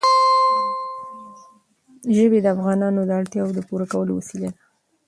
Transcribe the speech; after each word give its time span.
ژبې 2.15 2.39
د 2.41 2.47
افغانانو 2.55 3.01
د 3.05 3.11
اړتیاوو 3.19 3.55
د 3.57 3.59
پوره 3.67 3.85
کولو 3.91 4.11
وسیله 4.19 4.49
ده. 4.53 4.61